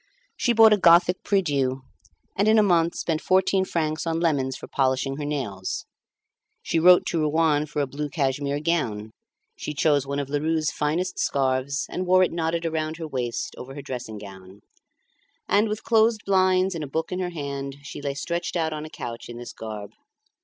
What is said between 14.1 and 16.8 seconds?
gown; and, with closed blinds